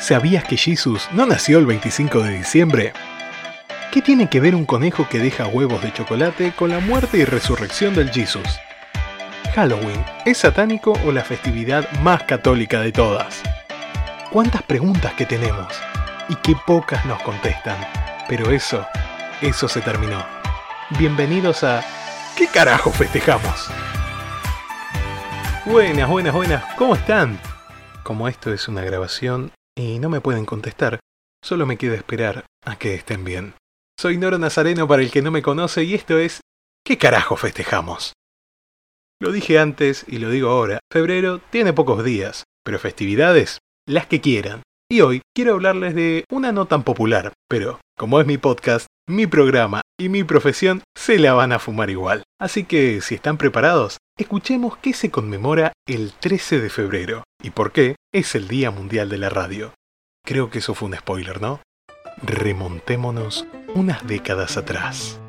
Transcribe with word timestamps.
¿Sabías 0.00 0.44
que 0.44 0.56
Jesus 0.56 1.06
no 1.12 1.26
nació 1.26 1.58
el 1.58 1.66
25 1.66 2.22
de 2.22 2.30
diciembre? 2.38 2.94
¿Qué 3.92 4.00
tiene 4.00 4.30
que 4.30 4.40
ver 4.40 4.54
un 4.54 4.64
conejo 4.64 5.06
que 5.06 5.18
deja 5.18 5.46
huevos 5.46 5.82
de 5.82 5.92
chocolate 5.92 6.52
con 6.52 6.70
la 6.70 6.80
muerte 6.80 7.18
y 7.18 7.26
resurrección 7.26 7.94
del 7.94 8.10
Jesus? 8.10 8.58
¿Halloween 9.54 10.02
es 10.24 10.38
satánico 10.38 10.94
o 11.04 11.12
la 11.12 11.22
festividad 11.22 11.86
más 12.00 12.22
católica 12.22 12.80
de 12.80 12.92
todas? 12.92 13.42
¿Cuántas 14.30 14.62
preguntas 14.62 15.12
que 15.12 15.26
tenemos? 15.26 15.78
Y 16.30 16.34
qué 16.36 16.56
pocas 16.66 17.04
nos 17.04 17.20
contestan. 17.20 17.76
Pero 18.26 18.50
eso, 18.52 18.86
eso 19.42 19.68
se 19.68 19.82
terminó. 19.82 20.24
Bienvenidos 20.98 21.62
a... 21.62 21.84
¿Qué 22.38 22.46
carajo 22.46 22.90
festejamos? 22.90 23.68
Buenas, 25.66 26.08
buenas, 26.08 26.32
buenas, 26.32 26.64
¿cómo 26.76 26.94
están? 26.94 27.38
Como 28.02 28.28
esto 28.28 28.50
es 28.50 28.66
una 28.66 28.82
grabación 28.82 29.52
y 29.80 29.98
no 29.98 30.10
me 30.10 30.20
pueden 30.20 30.44
contestar, 30.44 31.00
solo 31.42 31.66
me 31.66 31.78
queda 31.78 31.94
esperar 31.94 32.44
a 32.64 32.76
que 32.76 32.94
estén 32.94 33.24
bien. 33.24 33.54
Soy 33.98 34.18
Noro 34.18 34.38
Nazareno 34.38 34.86
para 34.86 35.02
el 35.02 35.10
que 35.10 35.22
no 35.22 35.30
me 35.30 35.42
conoce 35.42 35.84
y 35.84 35.94
esto 35.94 36.18
es 36.18 36.40
¿Qué 36.84 36.98
carajo 36.98 37.36
festejamos? 37.36 38.14
Lo 39.20 39.32
dije 39.32 39.58
antes 39.58 40.04
y 40.08 40.18
lo 40.18 40.30
digo 40.30 40.48
ahora, 40.48 40.80
febrero 40.90 41.40
tiene 41.50 41.72
pocos 41.72 42.04
días, 42.04 42.44
pero 42.64 42.78
festividades, 42.78 43.58
las 43.86 44.06
que 44.06 44.20
quieran. 44.20 44.62
Y 44.90 45.02
hoy 45.02 45.22
quiero 45.34 45.54
hablarles 45.54 45.94
de 45.94 46.24
una 46.30 46.52
no 46.52 46.66
tan 46.66 46.82
popular, 46.82 47.32
pero 47.48 47.80
como 47.96 48.20
es 48.20 48.26
mi 48.26 48.38
podcast, 48.38 48.86
mi 49.06 49.26
programa 49.26 49.82
y 50.00 50.08
mi 50.08 50.24
profesión, 50.24 50.82
se 50.96 51.18
la 51.18 51.34
van 51.34 51.52
a 51.52 51.58
fumar 51.58 51.90
igual. 51.90 52.22
Así 52.40 52.64
que 52.64 53.02
si 53.02 53.14
están 53.14 53.36
preparados, 53.36 53.98
escuchemos 54.18 54.78
qué 54.78 54.94
se 54.94 55.10
conmemora 55.10 55.72
el 55.86 56.14
13 56.14 56.58
de 56.58 56.70
febrero 56.70 57.24
y 57.42 57.50
por 57.50 57.70
qué 57.70 57.96
es 58.12 58.34
el 58.34 58.48
Día 58.48 58.70
Mundial 58.70 59.10
de 59.10 59.18
la 59.18 59.28
Radio. 59.28 59.74
Creo 60.24 60.48
que 60.48 60.60
eso 60.60 60.74
fue 60.74 60.88
un 60.88 60.96
spoiler, 60.96 61.42
¿no? 61.42 61.60
Remontémonos 62.22 63.46
unas 63.74 64.06
décadas 64.06 64.56
atrás, 64.56 65.20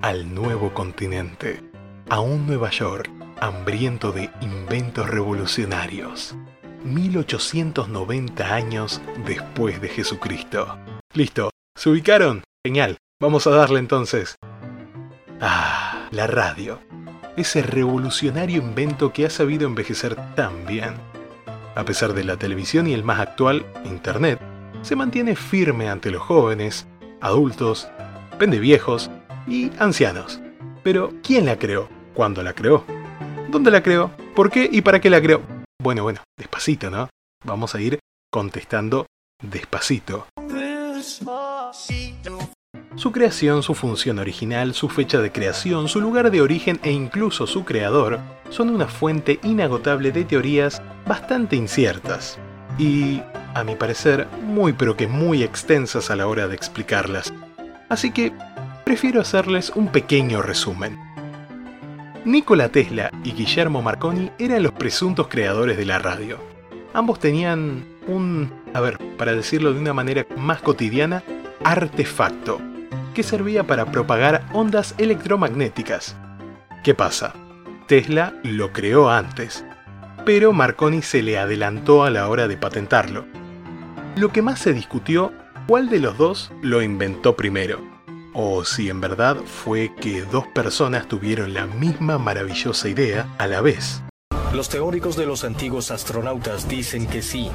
al 0.00 0.32
nuevo 0.32 0.72
continente, 0.74 1.60
a 2.08 2.20
un 2.20 2.46
Nueva 2.46 2.70
York 2.70 3.10
hambriento 3.40 4.12
de 4.12 4.30
inventos 4.40 5.10
revolucionarios. 5.10 6.36
1890 6.84 8.54
años 8.54 9.00
después 9.26 9.80
de 9.80 9.88
Jesucristo. 9.88 10.78
Listo, 11.14 11.50
¿se 11.76 11.90
ubicaron? 11.90 12.44
Genial, 12.64 12.98
vamos 13.20 13.46
a 13.46 13.50
darle 13.50 13.78
entonces. 13.78 14.36
Ah, 15.40 16.08
la 16.10 16.26
radio 16.26 16.80
ese 17.38 17.62
revolucionario 17.62 18.60
invento 18.60 19.12
que 19.12 19.24
ha 19.24 19.30
sabido 19.30 19.66
envejecer 19.66 20.16
tan 20.34 20.66
bien. 20.66 20.94
A 21.76 21.84
pesar 21.84 22.12
de 22.12 22.24
la 22.24 22.36
televisión 22.36 22.88
y 22.88 22.94
el 22.94 23.04
más 23.04 23.20
actual, 23.20 23.64
Internet, 23.84 24.40
se 24.82 24.96
mantiene 24.96 25.36
firme 25.36 25.88
ante 25.88 26.10
los 26.10 26.22
jóvenes, 26.22 26.86
adultos, 27.20 27.88
pendeviejos 28.38 29.10
y 29.46 29.70
ancianos. 29.78 30.40
Pero, 30.82 31.12
¿quién 31.22 31.46
la 31.46 31.58
creó? 31.58 31.88
¿Cuándo 32.14 32.42
la 32.42 32.54
creó? 32.54 32.84
¿Dónde 33.50 33.70
la 33.70 33.82
creó? 33.82 34.10
¿Por 34.34 34.50
qué 34.50 34.68
y 34.70 34.82
para 34.82 35.00
qué 35.00 35.10
la 35.10 35.22
creó? 35.22 35.42
Bueno, 35.80 36.02
bueno, 36.02 36.20
despacito, 36.36 36.90
¿no? 36.90 37.08
Vamos 37.44 37.74
a 37.74 37.80
ir 37.80 38.00
contestando 38.30 39.06
despacito. 39.40 40.26
Su 42.98 43.12
creación, 43.12 43.62
su 43.62 43.74
función 43.74 44.18
original, 44.18 44.74
su 44.74 44.88
fecha 44.88 45.20
de 45.20 45.30
creación, 45.30 45.86
su 45.86 46.00
lugar 46.00 46.32
de 46.32 46.40
origen 46.40 46.80
e 46.82 46.90
incluso 46.90 47.46
su 47.46 47.64
creador 47.64 48.18
son 48.50 48.70
una 48.70 48.88
fuente 48.88 49.38
inagotable 49.44 50.10
de 50.10 50.24
teorías 50.24 50.82
bastante 51.06 51.54
inciertas 51.54 52.40
y, 52.76 53.22
a 53.54 53.62
mi 53.62 53.76
parecer, 53.76 54.26
muy 54.42 54.72
pero 54.72 54.96
que 54.96 55.06
muy 55.06 55.44
extensas 55.44 56.10
a 56.10 56.16
la 56.16 56.26
hora 56.26 56.48
de 56.48 56.56
explicarlas. 56.56 57.32
Así 57.88 58.10
que 58.10 58.32
prefiero 58.84 59.20
hacerles 59.20 59.70
un 59.76 59.92
pequeño 59.92 60.42
resumen. 60.42 60.98
Nikola 62.24 62.68
Tesla 62.68 63.12
y 63.22 63.30
Guillermo 63.30 63.80
Marconi 63.80 64.32
eran 64.40 64.64
los 64.64 64.72
presuntos 64.72 65.28
creadores 65.28 65.76
de 65.76 65.86
la 65.86 66.00
radio. 66.00 66.38
Ambos 66.94 67.20
tenían 67.20 67.84
un, 68.08 68.52
a 68.74 68.80
ver, 68.80 68.98
para 69.16 69.34
decirlo 69.34 69.72
de 69.72 69.78
una 69.78 69.94
manera 69.94 70.26
más 70.36 70.60
cotidiana, 70.62 71.22
artefacto, 71.62 72.60
que 73.18 73.24
servía 73.24 73.64
para 73.64 73.86
propagar 73.86 74.46
ondas 74.52 74.94
electromagnéticas. 74.96 76.14
¿Qué 76.84 76.94
pasa? 76.94 77.34
Tesla 77.88 78.32
lo 78.44 78.72
creó 78.72 79.10
antes, 79.10 79.64
pero 80.24 80.52
Marconi 80.52 81.02
se 81.02 81.20
le 81.24 81.36
adelantó 81.36 82.04
a 82.04 82.10
la 82.10 82.28
hora 82.28 82.46
de 82.46 82.56
patentarlo. 82.56 83.26
Lo 84.14 84.28
que 84.30 84.40
más 84.40 84.60
se 84.60 84.72
discutió, 84.72 85.32
cuál 85.66 85.90
de 85.90 85.98
los 85.98 86.16
dos 86.16 86.52
lo 86.62 86.80
inventó 86.80 87.34
primero, 87.34 87.80
o 88.34 88.64
si 88.64 88.88
en 88.88 89.00
verdad 89.00 89.38
fue 89.38 89.90
que 90.00 90.22
dos 90.22 90.46
personas 90.54 91.08
tuvieron 91.08 91.54
la 91.54 91.66
misma 91.66 92.18
maravillosa 92.18 92.88
idea 92.88 93.26
a 93.38 93.48
la 93.48 93.60
vez. 93.60 94.00
Los 94.54 94.68
teóricos 94.68 95.16
de 95.16 95.26
los 95.26 95.42
antiguos 95.42 95.90
astronautas 95.90 96.68
dicen 96.68 97.08
que 97.08 97.22
sí. 97.22 97.50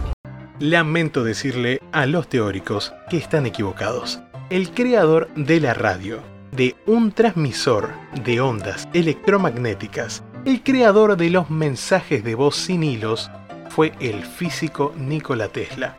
Lamento 0.59 1.24
decirle 1.24 1.80
a 1.94 2.06
los 2.06 2.28
teóricos 2.28 2.91
que 3.09 3.16
están 3.16 3.45
equivocados 3.45 4.19
el 4.53 4.69
creador 4.69 5.30
de 5.34 5.59
la 5.59 5.74
radio, 5.74 6.19
de 6.52 6.75
un 6.86 7.12
transmisor 7.12 7.90
de 8.24 8.40
ondas 8.40 8.88
electromagnéticas, 8.94 10.24
el 10.46 10.62
creador 10.62 11.18
de 11.18 11.31
los 11.31 11.50
mensajes 11.50 12.24
de 12.24 12.36
voz 12.36 12.56
sin 12.56 12.84
hilos, 12.84 13.31
fue 13.72 13.94
el 14.00 14.24
físico 14.24 14.94
Nikola 14.96 15.47
Tesla, 15.47 15.97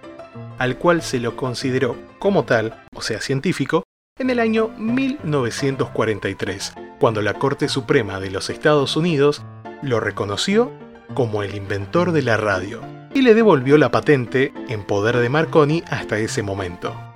al 0.59 0.79
cual 0.79 1.03
se 1.03 1.19
lo 1.19 1.35
consideró 1.35 1.97
como 2.21 2.45
tal, 2.45 2.81
o 2.95 3.03
sea 3.03 3.21
científico, 3.21 3.83
en 4.21 4.31
el 4.31 4.39
año 4.39 4.69
1943, 4.79 6.75
cuando 7.01 7.23
la 7.23 7.35
Corte 7.35 7.69
Suprema 7.69 8.21
de 8.21 8.31
los 8.31 8.51
Estados 8.51 8.97
Unidos 8.97 9.43
lo 9.83 9.99
reconoció 9.99 10.71
como 11.15 11.43
el 11.43 11.57
inventor 11.57 12.13
de 12.13 12.23
la 12.23 12.37
radio 12.37 12.83
y 13.15 13.23
le 13.23 13.35
devolvió 13.35 13.79
la 13.79 13.91
patente 13.91 14.53
en 14.69 14.85
poder 14.85 15.17
de 15.17 15.29
Marconi 15.29 15.83
hasta 15.91 16.21
ese 16.21 16.45
momento. 16.45 17.14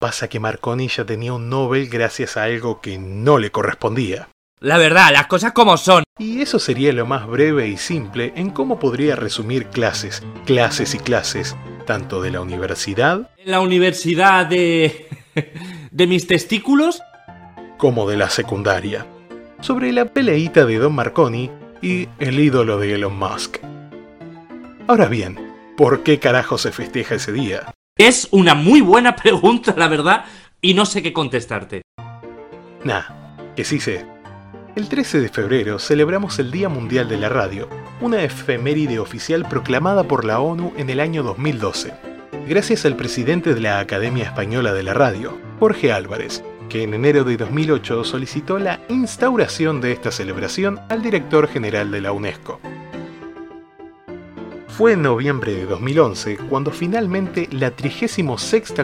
Pasa 0.00 0.28
que 0.28 0.40
Marconi 0.40 0.88
ya 0.88 1.04
tenía 1.04 1.34
un 1.34 1.50
Nobel 1.50 1.90
gracias 1.90 2.38
a 2.38 2.44
algo 2.44 2.80
que 2.80 2.96
no 2.96 3.36
le 3.36 3.50
correspondía. 3.50 4.30
La 4.58 4.78
verdad, 4.78 5.12
las 5.12 5.26
cosas 5.26 5.52
como 5.52 5.76
son. 5.76 6.04
Y 6.18 6.40
eso 6.40 6.58
sería 6.58 6.90
lo 6.94 7.04
más 7.04 7.26
breve 7.26 7.68
y 7.68 7.76
simple 7.76 8.32
en 8.34 8.48
cómo 8.48 8.78
podría 8.78 9.14
resumir 9.14 9.66
clases, 9.66 10.22
clases 10.46 10.94
y 10.94 10.98
clases, 10.98 11.54
tanto 11.86 12.22
de 12.22 12.30
la 12.30 12.40
universidad... 12.40 13.30
¿En 13.36 13.50
la 13.50 13.60
universidad 13.60 14.46
de... 14.46 15.06
de 15.90 16.06
mis 16.06 16.26
testículos? 16.26 17.02
Como 17.76 18.08
de 18.08 18.16
la 18.16 18.30
secundaria. 18.30 19.06
Sobre 19.60 19.92
la 19.92 20.06
peleita 20.06 20.64
de 20.64 20.78
Don 20.78 20.94
Marconi 20.94 21.50
y 21.82 22.08
el 22.18 22.40
ídolo 22.40 22.78
de 22.78 22.94
Elon 22.94 23.18
Musk. 23.18 23.58
Ahora 24.88 25.08
bien, 25.08 25.38
¿por 25.76 26.02
qué 26.04 26.18
carajo 26.18 26.56
se 26.56 26.72
festeja 26.72 27.16
ese 27.16 27.32
día? 27.32 27.74
Es 28.00 28.28
una 28.30 28.54
muy 28.54 28.80
buena 28.80 29.14
pregunta, 29.22 29.74
la 29.76 29.86
verdad, 29.86 30.24
y 30.62 30.72
no 30.72 30.86
sé 30.86 31.02
qué 31.02 31.12
contestarte. 31.12 31.82
Nah, 32.82 33.02
que 33.54 33.62
sí 33.62 33.78
sé. 33.78 34.06
El 34.74 34.88
13 34.88 35.20
de 35.20 35.28
febrero 35.28 35.78
celebramos 35.78 36.38
el 36.38 36.50
Día 36.50 36.70
Mundial 36.70 37.10
de 37.10 37.18
la 37.18 37.28
Radio, 37.28 37.68
una 38.00 38.22
efeméride 38.22 38.98
oficial 39.00 39.46
proclamada 39.46 40.04
por 40.04 40.24
la 40.24 40.40
ONU 40.40 40.72
en 40.78 40.88
el 40.88 40.98
año 40.98 41.22
2012, 41.22 41.92
gracias 42.48 42.86
al 42.86 42.96
presidente 42.96 43.52
de 43.52 43.60
la 43.60 43.80
Academia 43.80 44.24
Española 44.24 44.72
de 44.72 44.82
la 44.82 44.94
Radio, 44.94 45.38
Jorge 45.58 45.92
Álvarez, 45.92 46.42
que 46.70 46.84
en 46.84 46.94
enero 46.94 47.24
de 47.24 47.36
2008 47.36 48.04
solicitó 48.04 48.58
la 48.58 48.80
instauración 48.88 49.82
de 49.82 49.92
esta 49.92 50.10
celebración 50.10 50.80
al 50.88 51.02
director 51.02 51.48
general 51.48 51.90
de 51.90 52.00
la 52.00 52.12
UNESCO. 52.12 52.60
Fue 54.80 54.92
en 54.94 55.02
noviembre 55.02 55.52
de 55.52 55.66
2011 55.66 56.38
cuando 56.48 56.70
finalmente 56.70 57.50
la 57.52 57.70
36 57.70 58.24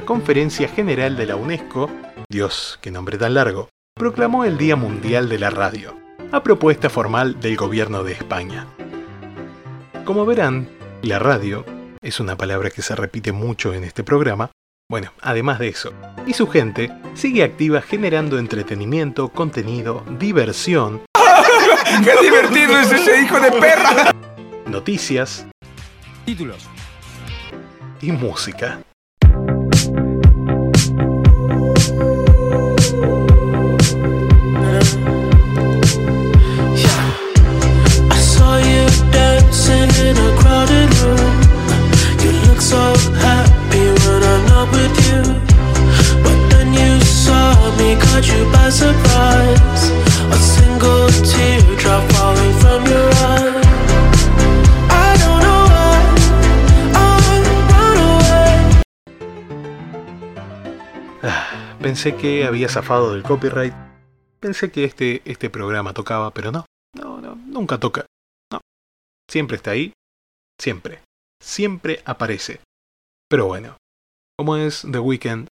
Conferencia 0.05 0.69
General 0.69 1.17
de 1.17 1.25
la 1.25 1.37
UNESCO, 1.37 1.91
Dios, 2.29 2.79
qué 2.82 2.91
nombre 2.91 3.17
tan 3.17 3.32
largo, 3.32 3.71
proclamó 3.94 4.44
el 4.44 4.59
Día 4.59 4.76
Mundial 4.76 5.31
de 5.31 5.38
la 5.38 5.49
Radio, 5.49 5.97
a 6.32 6.43
propuesta 6.43 6.91
formal 6.91 7.41
del 7.41 7.56
gobierno 7.56 8.05
de 8.05 8.12
España. 8.12 8.67
Como 10.05 10.26
verán, 10.26 10.69
la 11.00 11.19
radio 11.19 11.65
es 12.03 12.21
una 12.21 12.37
palabra 12.37 12.69
que 12.69 12.82
se 12.82 12.94
repite 12.94 13.32
mucho 13.32 13.73
en 13.73 13.82
este 13.82 14.05
programa. 14.05 14.50
Bueno, 14.91 15.15
además 15.23 15.59
de 15.59 15.69
eso, 15.69 15.94
y 16.26 16.35
su 16.35 16.47
gente 16.47 16.93
sigue 17.15 17.43
activa 17.43 17.81
generando 17.81 18.38
entretenimiento, 18.38 19.31
contenido, 19.31 20.05
diversión. 20.19 21.00
¡Qué 22.05 22.23
divertido 22.23 22.79
es 22.81 22.93
ese 22.93 23.23
hijo 23.23 23.41
de 23.41 23.50
perra! 23.53 24.12
Noticias, 24.67 25.47
Títulos. 26.26 26.69
y 28.02 28.11
música. 28.11 28.81
Pensé 61.87 62.17
que 62.17 62.44
había 62.44 62.69
zafado 62.69 63.12
del 63.12 63.23
copyright. 63.23 63.73
Pensé 64.41 64.73
que 64.73 64.83
este, 64.83 65.23
este 65.25 65.50
programa 65.50 65.94
tocaba, 65.94 66.33
pero 66.33 66.50
no. 66.50 66.67
No, 66.97 67.21
no, 67.21 67.37
nunca 67.37 67.79
toca. 67.79 68.06
No. 68.50 68.59
Siempre 69.31 69.56
está 69.56 69.71
ahí. 69.71 69.93
Siempre. 70.61 70.99
Siempre 71.41 72.03
aparece. 72.05 72.59
Pero 73.29 73.47
bueno, 73.47 73.77
como 74.37 74.56
es 74.56 74.85
The 74.91 74.99
Weeknd, 74.99 75.47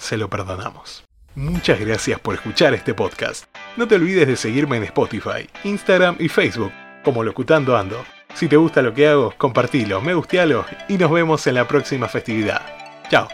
se 0.00 0.16
lo 0.16 0.30
perdonamos. 0.30 1.04
Muchas 1.34 1.78
gracias 1.78 2.20
por 2.20 2.36
escuchar 2.36 2.72
este 2.72 2.94
podcast. 2.94 3.44
No 3.76 3.86
te 3.86 3.96
olvides 3.96 4.26
de 4.26 4.36
seguirme 4.36 4.78
en 4.78 4.84
Spotify, 4.84 5.46
Instagram 5.64 6.16
y 6.18 6.30
Facebook 6.30 6.72
como 7.04 7.22
Locutando 7.22 7.76
Ando. 7.76 8.02
Si 8.34 8.48
te 8.48 8.56
gusta 8.56 8.80
lo 8.80 8.94
que 8.94 9.08
hago, 9.08 9.34
compartilo, 9.36 10.00
me 10.00 10.14
gustealo 10.14 10.64
y 10.88 10.96
nos 10.96 11.10
vemos 11.10 11.46
en 11.46 11.56
la 11.56 11.68
próxima 11.68 12.08
festividad. 12.08 12.62
Chao. 13.10 13.28